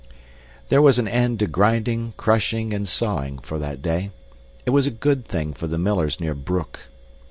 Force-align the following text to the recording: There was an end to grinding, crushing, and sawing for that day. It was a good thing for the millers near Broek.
There 0.69 0.81
was 0.81 0.97
an 0.97 1.07
end 1.07 1.37
to 1.41 1.45
grinding, 1.45 2.13
crushing, 2.17 2.73
and 2.73 2.87
sawing 2.87 3.37
for 3.37 3.59
that 3.59 3.83
day. 3.83 4.09
It 4.65 4.71
was 4.71 4.87
a 4.87 4.89
good 4.89 5.27
thing 5.27 5.53
for 5.53 5.67
the 5.67 5.77
millers 5.77 6.19
near 6.19 6.33
Broek. 6.33 6.79